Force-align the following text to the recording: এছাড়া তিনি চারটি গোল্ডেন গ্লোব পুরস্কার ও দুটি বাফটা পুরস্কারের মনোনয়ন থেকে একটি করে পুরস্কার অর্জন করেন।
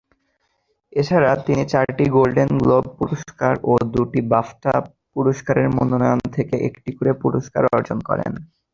এছাড়া 0.93 1.31
তিনি 1.45 1.63
চারটি 1.71 2.05
গোল্ডেন 2.15 2.49
গ্লোব 2.59 2.85
পুরস্কার 2.97 3.53
ও 3.63 3.83
দুটি 3.93 4.21
বাফটা 4.31 4.73
পুরস্কারের 5.13 5.67
মনোনয়ন 5.77 6.21
থেকে 6.35 6.55
একটি 6.67 6.89
করে 6.97 7.11
পুরস্কার 7.23 7.63
অর্জন 7.75 7.99
করেন। 8.09 8.31